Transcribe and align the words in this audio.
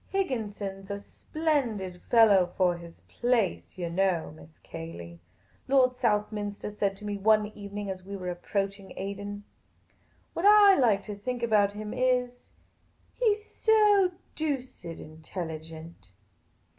"Higginson 0.14 0.82
's 0.86 0.90
a 0.90 0.98
splendid 0.98 2.00
fellow 2.08 2.46
for 2.56 2.78
his 2.78 3.00
place, 3.00 3.76
yah 3.76 3.90
know. 3.90 4.32
Miss 4.34 4.56
Cayley," 4.62 5.20
Lord 5.68 5.98
Southminster 5.98 6.70
said 6.70 6.96
to 6.96 7.04
me 7.04 7.18
one 7.18 7.50
ev^ening 7.50 7.90
as 7.90 8.02
we 8.06 8.16
were 8.16 8.30
approaching 8.30 8.94
Aden." 8.96 9.44
What 10.32 10.46
I 10.46 10.74
like 10.78 11.06
about 11.42 11.72
him 11.72 11.92
is, 11.92 12.48
he 13.12 13.34
's 13.34 13.44
so 13.44 14.12
doosid 14.34 15.00
intelligent." 15.02 16.12